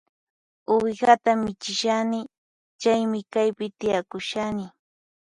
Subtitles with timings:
[0.73, 2.19] Uwihata michishani,
[2.81, 4.65] chaymi kaypi tiyakushani